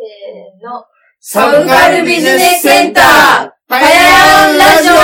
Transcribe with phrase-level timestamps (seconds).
[0.00, 0.86] せーの。
[1.20, 4.94] サブカルビジネスセンター、はややんラジオ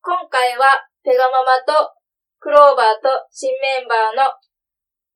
[0.00, 1.92] 今回は、ペガママと、
[2.40, 4.32] クローバーと新メンバーの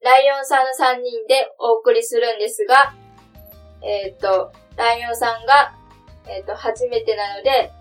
[0.03, 2.93] ライオンさんの3人でお送りするんですが、
[3.83, 5.75] えっ、と、ライオンさんが、
[6.29, 7.73] えっ、と、初めてなので、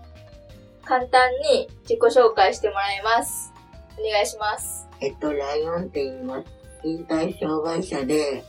[0.86, 3.52] 簡単に自己紹介してもらいます。
[3.98, 4.88] お願いします。
[5.02, 6.62] えっと、ライオンって言います。
[6.84, 8.42] 引退障害者で、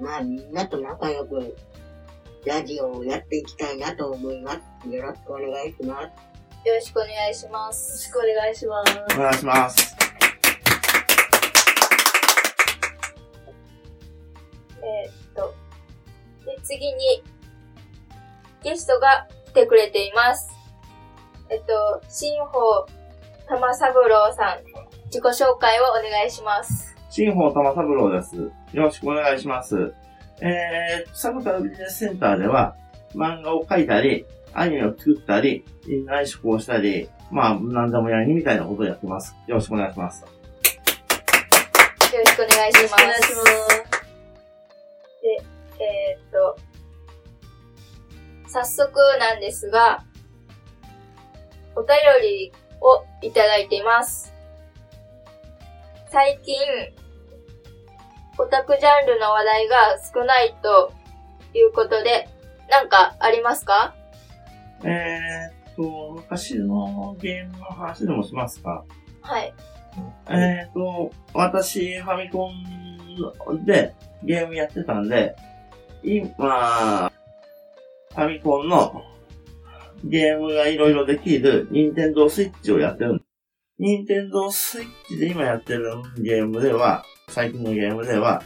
[0.00, 1.56] まあみんなと仲良く
[2.44, 4.88] ラジオをやっていきたいなと思います。
[4.88, 6.36] よろしくお願いします。
[6.68, 7.88] よろしくお願いします。
[7.88, 9.16] よろしくお願いします。
[9.16, 9.96] お願いします。
[14.82, 15.54] えーっと、
[16.44, 17.22] で、次に、
[18.62, 20.48] ゲストが来てくれています。
[21.48, 22.86] えっと、新保
[23.48, 24.64] 玉三郎さん、
[25.06, 26.85] 自己紹介をお願いします。
[27.08, 28.36] 新保玉三郎です。
[28.36, 29.94] よろしくお願いします。
[30.40, 32.76] えー、サブカルビジネスセンターでは、
[33.14, 35.64] 漫画を描いたり、アニメを作ったり、
[36.06, 39.34] 内職をしたり、まあ、なんでもやりみたいなことをやってます。
[39.46, 40.22] よろしくお願いします。
[40.22, 40.28] よ
[42.18, 42.94] ろしくお願いします。
[42.94, 43.96] お願いします。
[45.78, 46.56] えーっと、
[48.48, 50.04] 早速なんですが、
[51.74, 54.35] お便りをいただいています。
[56.16, 56.56] 最近、
[58.38, 59.76] オタクジャンルの話題が
[60.14, 60.94] 少ないと
[61.52, 62.26] いうことで、
[62.70, 63.94] なんかありますか？
[64.82, 68.86] えーっと、昔のゲームの話でもしますか？
[69.20, 69.52] はい。
[70.30, 72.50] えーっと、私、ファミコ
[73.52, 73.94] ンで
[74.24, 75.36] ゲームやってたんで、
[76.02, 77.12] 今、
[78.14, 79.04] ファミコンの
[80.02, 83.25] ゲームがいろいろできるニンテンドースイッチをやってるんです。
[83.78, 88.42] ニンテンドースイッチで今やってるゲームでは、最近のゲームでは、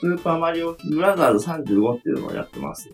[0.00, 2.90] スーパーマリオブラザーズ35っていうのをやってます。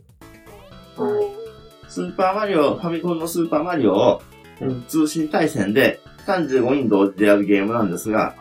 [1.88, 4.22] スーパーマリオ、ファミコンのスーパーマリオを、
[4.60, 4.84] うん。
[4.86, 8.36] 通信対戦で35人同時でやるゲームなんですが、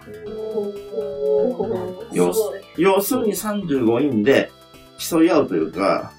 [2.12, 2.34] よ
[2.76, 4.52] 要するに35人で
[4.98, 6.12] 競い合うというか、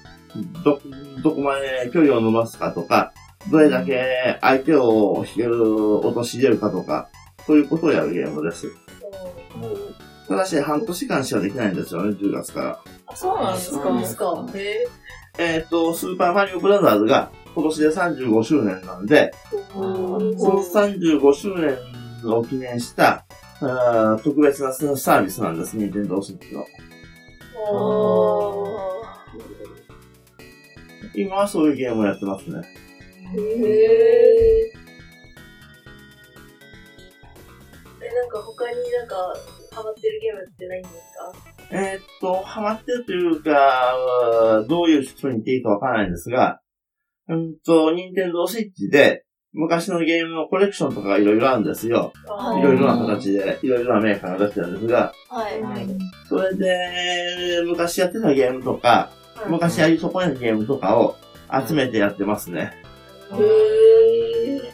[0.63, 0.81] ど、
[1.21, 3.13] どこまで距離を伸ばすかとか、
[3.51, 7.09] どれだけ相手を引ける、落とし入れるかとか、
[7.45, 8.67] そういうことをやるゲームです。
[10.27, 12.79] ただし、半年間しかできないんですよね、10月から。
[13.07, 13.61] あ、そうなんで
[14.07, 14.45] すか
[15.37, 19.33] えっ、と、スーパーマリオブラザーズが今年で35周年なんで、
[19.71, 20.19] その
[20.63, 21.77] 35周年
[22.31, 23.25] を記念した、
[23.59, 26.65] あー特別なサービスなんです、ニンテンドースイッチの。
[31.15, 32.61] 今はそういうゲームをやってますね。
[33.35, 34.73] へえ。
[38.01, 39.15] え、なんか他になんか
[39.71, 41.33] ハマってるゲームってないんですか？
[41.71, 46.59] えーっと、ハマってるというか、どういう人に言っていいかわからないんですが、
[47.27, 52.11] うんと、ニンテンドースイッチで、昔のゲームのコレクションとかがいろいろあるんですよ。
[52.27, 55.61] あいろいろな形で、いろいろなメーカーが出してるんですが、はい。
[55.63, 55.87] はい。
[56.27, 59.11] それで、昔やってたゲームとか、
[59.47, 61.15] 昔やり損ねたゲームとかを
[61.67, 62.82] 集めてやってますね。
[63.39, 64.73] へえ。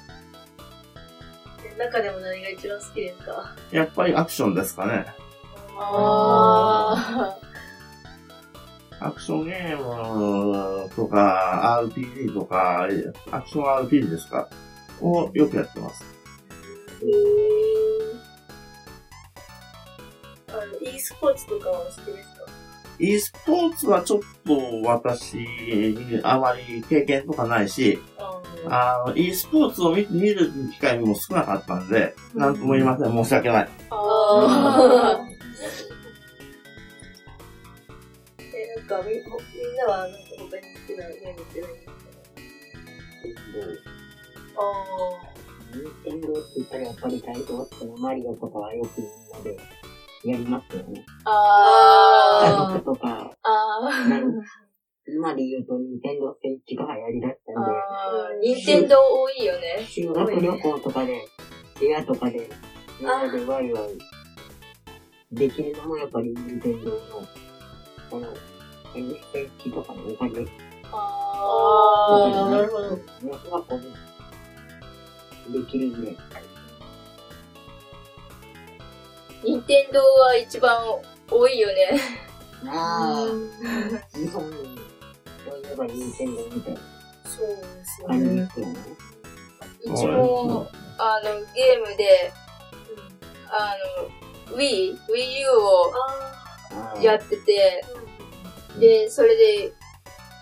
[1.77, 3.55] 中でも何が一番好きですか？
[3.71, 5.05] やっぱりアクションですかね。
[5.77, 7.37] あ
[8.99, 12.85] アクションゲームとか、RPG とか、
[13.31, 14.49] アクション RPG ですか？
[14.99, 16.03] をよくやってます。
[16.03, 17.11] へえ。
[20.49, 22.38] あの、e スポーツとかは好きですか？
[22.99, 25.37] E スポーツはちょっと私、
[26.23, 33.11] あまり経験とかないし、ああの、e スポーツを見見る機会も少なかったんで、なんとも言いません。
[33.11, 33.69] 申し訳ない。
[33.89, 35.29] あー。
[38.53, 39.23] え、なんかみ、みん
[39.77, 41.91] なはなんか他に好きなゲームってないんですか
[44.57, 45.39] あ
[45.75, 49.57] ニンテンドーって言ったらやっぱりタイトルってのマリオとかはよくみんなで
[50.23, 51.05] やりますよね。
[51.25, 54.23] あ家族とか、あなん
[55.07, 58.39] 今で言うとニンテンドースイッチが流行りだったんで、あー。
[58.41, 59.85] ニンテンドー多いよね。
[59.87, 61.25] 修学旅行とかで、
[61.79, 62.49] 部屋とかで、
[62.99, 63.97] みんなでワイワイ
[65.31, 66.99] できるのもやっぱり任天堂の、
[68.09, 68.27] この、
[68.93, 70.45] NSH とかのおかげ。
[70.91, 72.89] あー、なるほど。
[72.95, 73.79] ね、がこ
[75.47, 76.15] う、できるんで、
[79.43, 80.77] ニンテンドーは一番
[81.31, 81.99] 多いよね。
[82.67, 84.79] ああ、日本に、
[85.45, 86.79] そういえば任天堂みたいな
[87.23, 88.49] そうですよね。
[89.85, 92.33] うちも、あの、ゲームで、
[93.47, 93.75] あ
[94.49, 97.85] の、Wii、Wii U をやってて、
[98.79, 99.73] で、それで、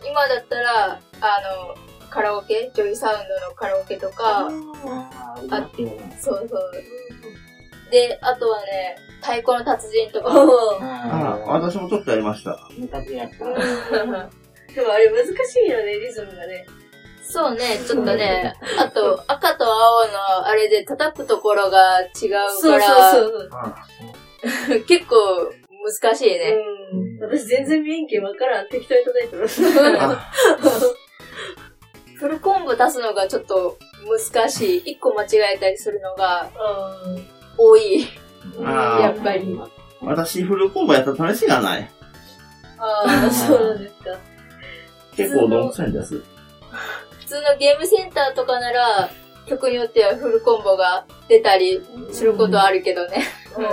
[0.09, 0.99] 今だったら、あ
[1.65, 1.75] の、
[2.09, 4.47] カラオケ、ジョイサウンドのカラオケとか、
[5.51, 5.85] あって。
[6.19, 6.71] そうそう。
[7.91, 10.43] で、あとはね、太鼓の達人とか。
[10.43, 12.59] おーあ私もちょっとやりました。
[12.77, 12.81] で
[14.81, 16.65] もあれ難しいよね、リズムがね。
[17.23, 22.09] そうね、ちょっとね、あと、赤と青のあれで叩くところが違う
[22.61, 23.37] そうから、そうそ
[24.77, 24.81] う。
[24.87, 25.15] 結構
[26.01, 26.55] 難しいね。
[26.93, 26.95] う
[27.25, 27.29] ん。
[27.29, 28.69] 私全然免許わからん。
[28.69, 29.61] 適当に叩いてます。
[29.99, 30.31] あ
[32.17, 33.77] フルコンボ出すのがちょっと
[34.33, 34.91] 難しい。
[34.91, 36.49] 一個間違えたりするのが
[37.57, 38.07] 多い。
[38.61, 39.59] やっぱり。
[40.01, 41.91] 私、フルコンボやった試しがない。
[42.77, 44.17] ああ、そうなんですか。
[45.15, 46.23] 結構どんくさいんです。
[47.19, 49.09] 普通のゲームセンターとかなら、
[49.47, 51.81] 曲によってはフルコンボが出たり
[52.11, 53.23] することあるけどね。
[53.55, 53.63] ウィ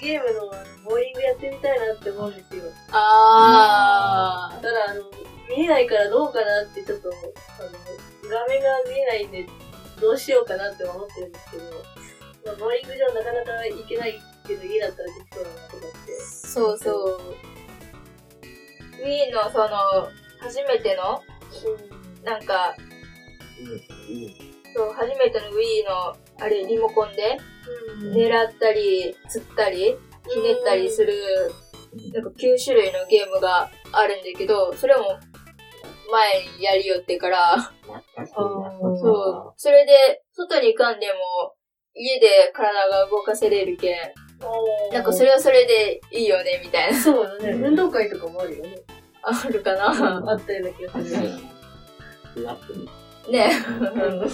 [0.00, 0.46] ーゲームの
[0.84, 2.34] ボーリングやってみたいなって思うん。
[2.34, 2.62] ですよ。
[2.92, 4.62] あー。
[4.62, 5.02] ただ、あの、
[5.48, 7.70] 見えないからどうかなってちょっと、あの、
[8.28, 9.46] 画面が見えないんで、
[10.00, 11.64] どうしようかなって思ってるんですけど、
[12.46, 16.12] まあ、ボーリング場なかなか行けないけど、家だったらできそうだなとかって。
[16.20, 17.20] そうそう。
[19.02, 20.08] Wii のその、
[20.40, 21.22] 初めての、
[22.22, 22.74] なんか、
[24.74, 27.38] そう、初めての Wii の、あれ、リモコンで、
[28.02, 28.12] うん。
[28.12, 29.96] 狙ったり、釣ったり、
[30.28, 31.14] ひねったりする、
[32.12, 35.18] なんか9種類のゲームがあるんだけど、それも、
[36.10, 37.72] 前にやりよってから、
[38.26, 41.54] そう、それで、外に行かんでも、
[41.94, 43.98] 家で体が動かせれるけん、
[44.92, 46.98] なんかそれはそれでいいよね、みたいな。
[46.98, 47.52] そうだね。
[47.52, 48.76] 運動会とかもあるよね。
[49.22, 49.88] あるかな
[50.30, 51.28] あったような気がする。
[53.30, 53.50] ね。
[53.50, 54.24] あ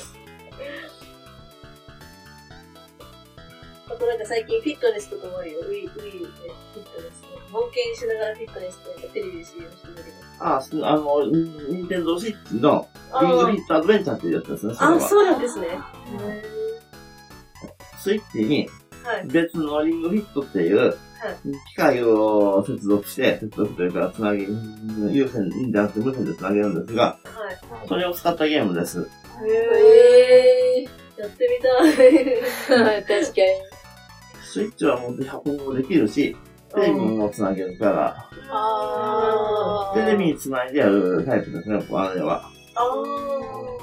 [4.00, 5.60] となんか最近フィットネスとかもあるよ。
[5.60, 7.30] ウィー、ウィーでフィットネス。
[7.52, 10.06] 冒険しながらフィットネスってなんかテレビで CM してるけど。
[10.40, 12.88] あ、すあの、ニンテンドースイッチの
[13.20, 15.68] リングフィットアドベンチャーっていうやつですね、それあ、そうなんですね。
[17.98, 18.68] スイッチに。
[19.26, 20.94] 別のリングフィットっていう
[21.68, 24.46] 機械を接続して、接続というか、つなぎ、
[25.10, 27.50] 有線じゃなくて無線でつなげるんですが、は
[27.84, 27.88] い。
[27.88, 29.00] それを使ったゲームです。
[29.00, 29.04] へ
[29.52, 31.20] へー。
[31.20, 33.04] やってみたい。
[33.04, 33.69] 確かに。
[34.50, 36.36] スイッチは持って運ぶもできるし、
[36.74, 42.50] テレビもつなげるから、あテレビにつないでやるタイプですね、あれは。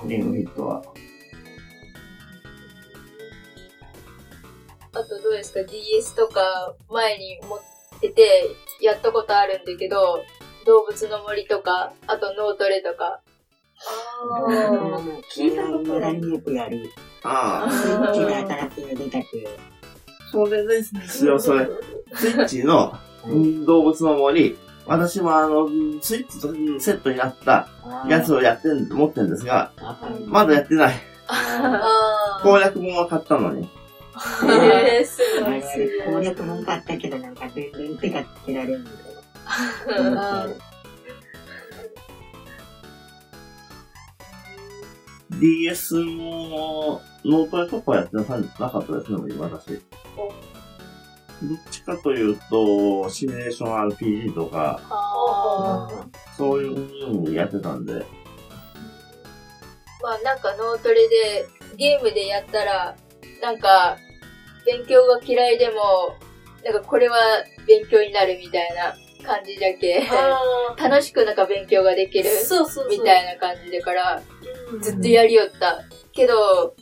[0.05, 0.83] リングフィットは。
[4.91, 7.59] あとどうですか ?DS とか前に持っ
[8.01, 8.49] てて
[8.81, 10.21] やったことあるんだけど、
[10.65, 13.21] 動物の森とか、あと脳トレとか。
[13.79, 15.21] あー。
[15.31, 16.29] 聞いたことないい。
[16.29, 16.89] よくやる。
[17.23, 19.76] ああ、スイッチが新しいの出たけど。
[20.31, 21.67] それですよ、それ。
[22.13, 24.57] スイッチのうん動物の森。
[24.85, 25.67] 私もあの、
[26.01, 27.67] スイッチとセットになった
[28.07, 29.71] やつをやってん、持ってるんですが、
[30.25, 30.95] まだやってない。
[31.27, 33.69] あ攻略本は買ったのに。
[34.15, 34.47] ー。
[34.47, 35.67] へー、すごい、す
[36.05, 36.15] ごい。
[36.15, 38.97] 攻略も買ったけど、なんか全然手がつけられんみたい
[40.17, 40.47] あ
[45.39, 48.39] DS も、ノートでとかやってなかっ
[48.85, 49.81] たですね、私。
[51.43, 55.87] どっちかというと、シミュレーション RPG とか、あ
[56.35, 57.93] そういうのやってたんで、
[60.01, 62.95] まあなんか脳トレで、ゲームでやったら、
[63.41, 63.97] なんか、
[64.65, 66.15] 勉強が嫌いでも、
[66.63, 67.17] なんかこれは
[67.67, 72.33] 勉強になるみたいな感じだけ、あ楽しくなんか勉強ができるー。
[72.43, 72.89] そうそうそう。
[72.89, 74.46] みたいな感じだから、うん
[74.81, 75.83] ずっとやりよった。
[76.13, 76.75] けど、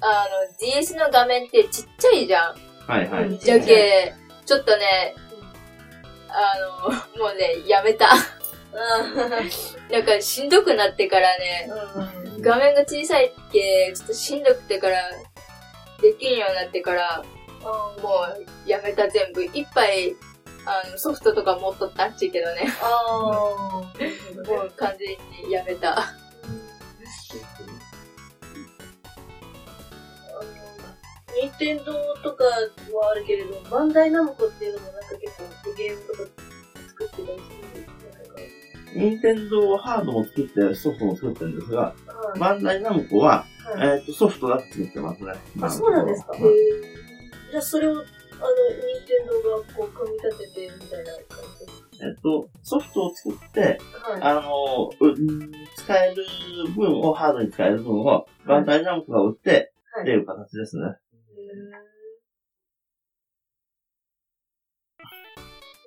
[0.00, 2.54] あの、DS の画面ってちっちゃいじゃん。
[2.86, 3.24] はいはい。
[3.24, 5.14] うんじゃけ、ちょっとね、
[6.28, 6.54] あ
[6.88, 6.90] の、
[7.22, 8.10] もうね、やめた。
[8.12, 8.16] あ
[9.90, 14.98] なん かしんどくなってからね、ー画面が小さいっけ、ちょっとしんどくてから、
[16.02, 17.24] できんようになってから、
[17.62, 18.26] も
[18.66, 19.42] うやめた全部。
[19.44, 20.16] 一杯、
[20.66, 22.66] あの、ソフトとか持っとったんちけどね。
[22.82, 22.86] あ
[24.46, 26.14] もう完全にやめた。
[31.40, 31.84] 任天堂
[32.22, 36.18] とかはあるけれど、バンダイナムコっていうのもなんか結構ゲームとか
[36.88, 37.94] 作ってたりするんですよ。
[38.96, 41.90] 任天堂ハードも作って、ソフトも作ってるんですが、は
[42.36, 45.32] いバンダイナムコは、はいえっ、と、ソフトだけ作ってますね。
[45.60, 46.32] あ、そうなんですか。
[46.32, 46.40] はい
[47.50, 48.08] じゃあそれを、あの、任
[49.06, 54.22] 天堂がこう組み立ててみたいな感じえっ、と、ソフトを作って、はい。
[54.22, 55.14] あの、う
[55.76, 56.24] 使える
[56.74, 60.96] 分を、ハードに使える分を、バンダイナムコが売って、はいっていう形ですね。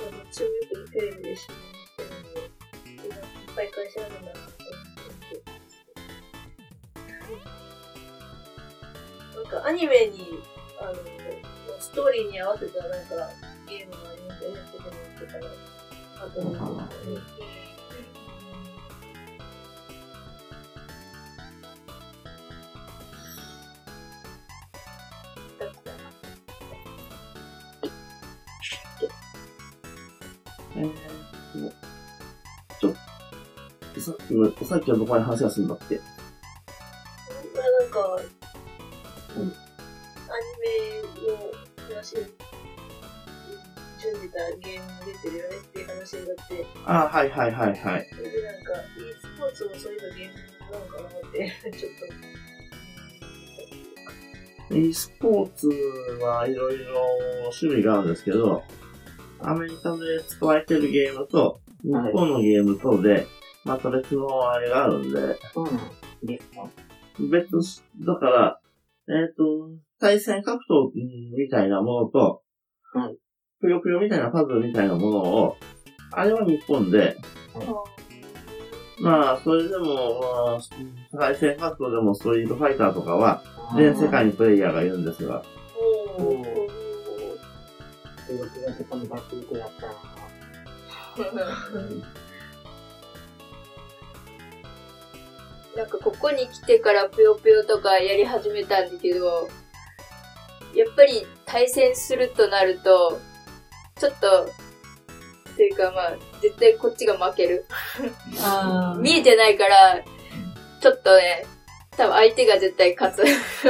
[0.07, 0.53] 私もよ
[0.85, 3.11] くテレビで知ってるんで、いっ
[3.55, 5.41] ぱい会社あるんだなと思って。
[9.35, 10.43] なんかアニメに、
[10.79, 10.93] あの、
[11.79, 13.29] ストーリーに合わせたなんか
[13.67, 15.47] ゲームがありますよね、ポケモンとかの。
[16.19, 16.89] あとなんか、だ
[30.77, 30.89] え
[32.79, 32.93] ちょっ
[33.95, 35.97] と、さっきの、さっきのどこまで話がするんだって。
[35.97, 36.03] こ
[37.55, 39.45] れはなんか、アニ
[40.61, 42.21] メの話に
[43.99, 48.09] 準じたゲームも出てるよねっていう話になって、ああ、はいはいはいはい。
[48.11, 50.33] それでなんか、e スポーツもそういうのゲーム
[50.71, 51.91] なのかなって、ちょっ
[54.69, 54.77] と。
[54.77, 55.67] e スポーツ
[56.21, 56.85] はいろいろ
[57.57, 58.63] 種類があるんですけど、
[59.41, 63.27] アメリカで使われてるゲームと、日本のゲームとで、
[63.63, 65.75] また別のあれがあるんで、そうなん
[66.23, 66.69] ですか？
[67.31, 68.59] 別し、だから、
[69.09, 72.41] えっ、と、対戦格闘みたいなものと、
[72.93, 73.17] はい。
[73.59, 75.57] ぷよぷよみたいなパズルみたいなものを、
[76.11, 77.17] あれは日本で、
[78.99, 80.59] まあ、それでも、まあ、
[81.19, 83.43] 対戦格闘でもストリートファイターとかは、
[83.75, 85.43] 全世界にプレイヤーがいるんですが、
[86.17, 86.66] おー。
[88.33, 89.93] 動きがそこにバックリやったら、
[95.75, 99.47] なんかここに来てからぷよぷよとかやり始めたんだけど、
[100.73, 103.19] やっぱり対戦するとなると、
[103.99, 104.49] ちょっと、
[105.55, 107.65] というかまあ、絶対こっちが負ける。
[108.99, 110.03] 見えてないから、
[110.81, 111.45] ちょっとね、
[111.91, 113.25] 多分相手が絶対勝つ。
[113.25, 113.69] ち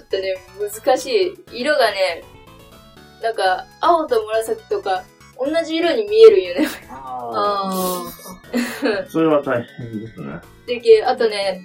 [0.00, 0.34] ょっとね、
[0.84, 1.60] 難しい。
[1.60, 2.24] 色がね、
[3.22, 5.04] なんか、青と紫とか、
[5.38, 6.68] 同じ色に見えるんよね。
[6.90, 10.40] ああそれは大変ですね。
[10.66, 11.62] でけ、あとね、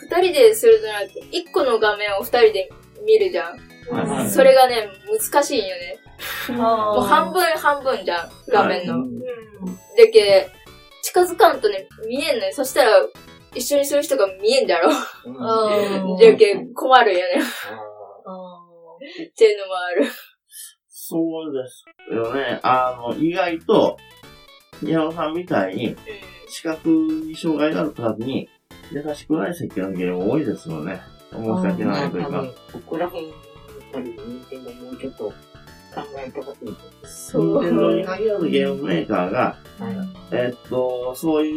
[0.00, 2.70] 二人でするとなると、一個の画面を二人で
[3.04, 3.58] 見るじゃん。
[3.90, 5.98] はいはいそれがね、難しいんよね。
[6.46, 6.52] ー。
[6.52, 8.94] もう半分半分じゃん、画面の。
[8.94, 8.98] あ。
[9.96, 10.50] でけ、
[11.02, 12.52] 近づかんとね、見えんのよ。
[12.54, 12.90] そしたら、
[13.54, 14.90] 一緒にする人が見えんだろ。
[14.90, 17.42] あー でけ、困るよね。
[18.24, 18.58] あ
[19.30, 20.06] っていうのもある。
[21.04, 22.60] そうですよね。
[22.62, 23.98] あの、意外と、
[24.80, 25.96] 宮野さんみたいに、
[26.46, 28.48] 視覚に障害がある方に、
[28.92, 31.00] 優しくない設計のゲーム多いですよね。
[31.32, 32.44] 申し訳ないというか。
[32.72, 33.36] ここら辺、やっ
[33.92, 35.34] ぱり、任天堂もうちょっと考
[36.24, 37.30] えてほしいです。
[37.32, 37.64] そう。
[37.64, 39.96] 任天堂に限らずゲームメーカーが、はい。
[40.30, 41.52] えっと、そうい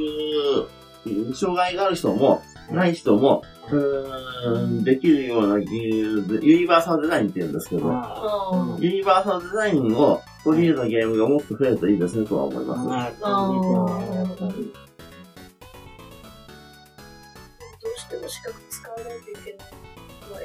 [1.05, 2.41] う、障害がある人も、
[2.72, 6.24] ない人も、うーん、できるような、ユ
[6.60, 7.88] ニバーサルデザインって言うんですけど、
[8.79, 12.84] ユニバーサルデザインを取り入れたゲームがもっと増えるといいですねとは思います。
[12.86, 13.31] ど
[17.89, 19.69] うしても視覚使わないといけない。
[20.31, 20.41] まあ、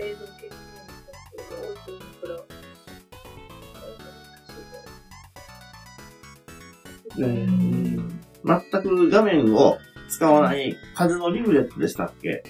[7.19, 7.27] ら。
[7.27, 9.79] うん全く画面を
[10.11, 12.43] 使わない風のリブレットでしたっけ？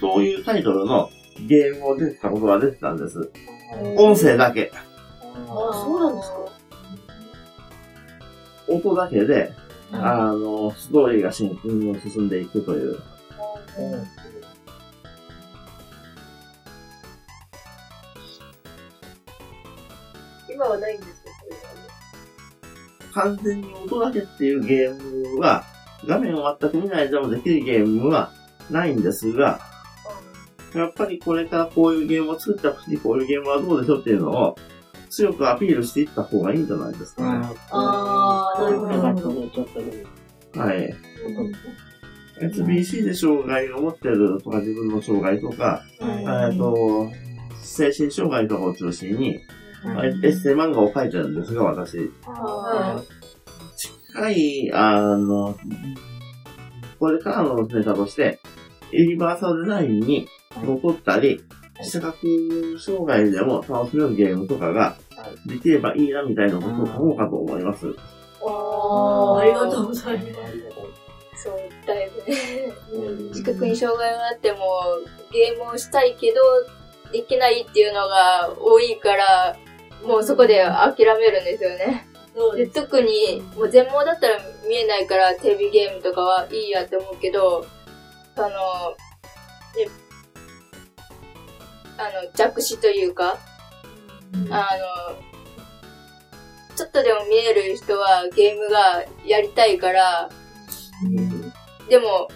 [0.00, 1.10] そういうタイトルの
[1.46, 3.30] ゲームを出てたことが出てたんです。
[3.96, 4.72] 音声だけ。
[4.74, 6.36] あ、そうなんですか
[8.68, 9.52] 音だけで、
[9.92, 11.50] うんあの、ストーリーが進
[12.22, 12.90] んでいくという。
[12.90, 13.02] うん
[20.54, 23.36] 今はないんですよ、それはね。
[23.36, 25.64] 完全に音だけっていうゲームは、
[26.06, 28.32] 画面を全く見ないでもできるゲームは
[28.70, 29.60] ないんですが、
[30.74, 34.56] やっぱりこれからこういうゲームを作ってほしい、こういうゲームはどうでしょうっていうのを
[35.10, 37.46] 強くアピールしていった方がいいんじゃないですかね。
[37.70, 40.06] あーそういう形でちょっとで
[40.54, 40.94] もはい。
[42.40, 47.08] SBC で障害を持ってるとか自分の障害とか、はいえっと、
[47.60, 49.38] 精神障害とかを中心に、
[49.84, 52.10] はいエッセイ漫画を描いてるんですが、私。
[54.14, 55.56] あ近い、あの、
[56.98, 58.40] これからのネタとして、
[58.90, 60.28] ユニバーサルデザインに
[60.62, 61.42] 残ったり、
[61.82, 64.96] 視覚障害でも楽しめるゲームとかが
[65.46, 66.70] できればいいなみたいなことを
[67.02, 67.86] 思うかと思います。
[68.44, 71.42] あーありがとうございます。
[71.44, 72.72] そう、だいぶね。
[72.92, 74.58] うん視覚に障害があっても、
[75.32, 76.40] ゲームをしたいけど、
[77.10, 79.56] できないっていうのが多いから、
[80.06, 82.11] もうそこで諦めるんですよね。
[82.56, 82.66] で。
[82.66, 87.66] 特に、もう全盲だったら見えないからテレビゲームとかはいいやって思うけど、
[88.36, 88.58] あの、ね、
[91.98, 93.38] あの、弱視というか、
[94.50, 94.68] あ
[95.10, 95.32] の、
[96.76, 100.30] ちょっとでも見える人はゲームがやりたいから、
[101.88, 102.28] でも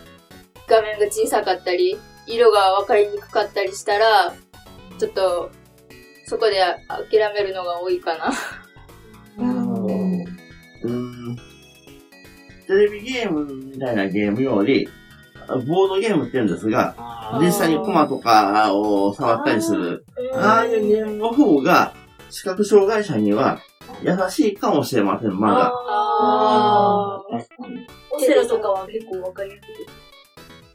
[0.69, 4.35] 画面が小さかったり、色が分かりにくかったりしたら、
[4.99, 5.51] ちょっと
[6.27, 8.33] そこで諦めるのが多いかな。
[12.67, 14.89] テレビゲームみたいなゲームより、
[15.67, 16.95] ボードゲームって言うんですが、
[17.41, 20.05] 実際にコマとかを触ったりする、
[20.35, 21.95] ああいうゲームの方が、
[22.31, 23.61] 視覚障害者には
[24.03, 25.73] 優しいかもしれません、まだ。
[28.11, 30.07] オセロとかは結構わかりやすいです。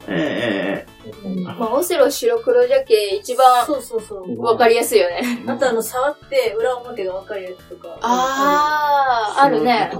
[0.08, 4.36] ええまあ、オセロ白黒じゃけ一番そうそうそう。
[4.40, 5.44] 分かりやすいよね。
[5.46, 7.98] あとあの、触って裏表がわかるやつとか。
[8.00, 9.92] あー、あるね。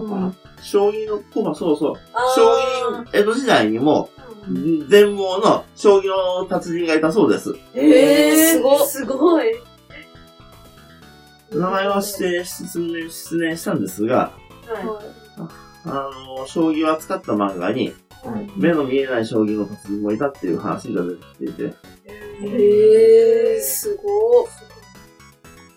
[0.62, 1.94] 将棋のコマ、そうそう。
[2.36, 4.10] 将棋、江戸時代にも、
[4.88, 7.54] 全盲の将棋の達人がいたそうです。
[7.74, 9.54] えーすごっすごい。
[11.52, 14.32] 名前は指定、失念、失念したんですが、
[14.66, 15.50] は
[15.84, 17.92] あの、将棋を扱った漫画に、
[18.56, 21.66] 目の見えない将棋の達人もいたっていう話が出てきていて、い。
[22.46, 24.46] へー、すごっ。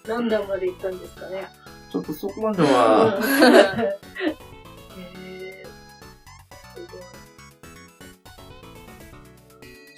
[0.07, 1.47] 何段まで行ったんですかね。
[1.91, 3.19] ちょっとそこまでは、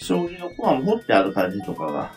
[0.08, 2.14] 将棋のコマも彫ってある感じとかが、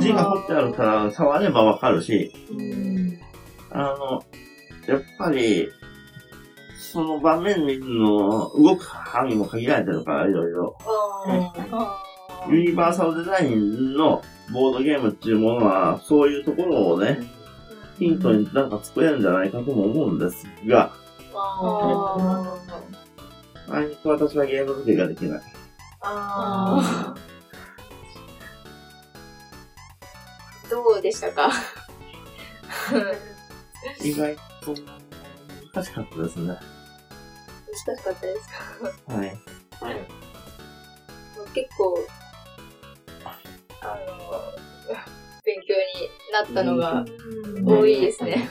[0.00, 3.20] 字にが彫ってあるから触ればわかるし、うん。
[3.70, 4.24] あの、
[4.86, 5.68] やっぱり、
[6.78, 10.76] その場面の動く範囲も限られてるから、いろいろ。
[12.48, 17.20] ユニバーサルデザインのボードゲームっていうものは、そういうところをね、
[17.98, 20.94] ヒントになんか作れるんじゃないかとも思うんですが、
[21.34, 22.58] あ
[23.68, 25.59] あいにく私はゲーム作りができない。
[26.02, 27.14] あ
[30.70, 31.50] どうでしたか？
[34.02, 34.74] 意外と
[35.74, 36.56] 難しかったですね。
[37.86, 38.48] 難しかったです
[39.06, 39.14] か？
[39.14, 39.38] はい。
[41.54, 41.98] 結構、
[43.82, 44.52] あの、
[45.44, 45.80] 勉強に
[46.32, 47.04] なったのが
[47.64, 48.48] 多いですね。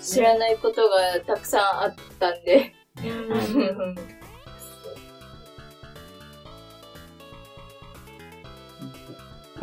[0.00, 2.72] 知らないことがたくさんあったんで。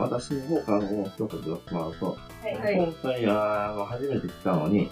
[0.03, 2.75] 私の方からもう一言言ってもらうと、はい。
[2.75, 4.91] 今回は初めて来たのに、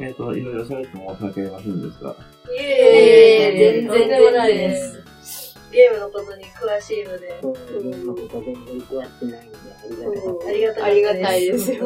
[0.00, 2.08] えっ、と、いろいろ喋って申し訳ありませんでした。
[2.10, 5.04] いええ全然でもないです。
[5.70, 7.38] ゲームのことに詳しいので。
[7.40, 9.58] そう、そんなこと全然詳しくないんで、
[10.48, 11.84] ありがたかっありがたありがたいですよ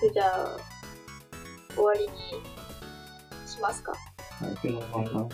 [0.00, 0.56] た じゃあ、
[1.74, 2.08] 終わりに
[3.46, 3.92] しますか。
[4.40, 5.30] はい、けど、まあ、さんが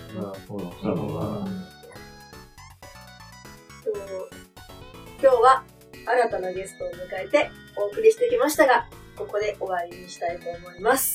[0.46, 1.44] そうだったのが、
[3.84, 3.90] と
[5.20, 5.64] 今日は
[6.06, 6.92] 新たなゲストを迎
[7.26, 11.13] えてお送りしてきましたが、ここで終わりにしたいと思います。